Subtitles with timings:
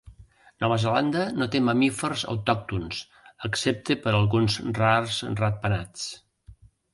[0.61, 3.03] Nova Zelanda no té mamífers autòctons,
[3.49, 6.09] excepte per alguns rars ratpenats.